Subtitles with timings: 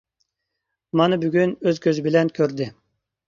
[1.01, 2.71] مانا بۈگۈن ئۆز كۆزى بىلەن كۆردى.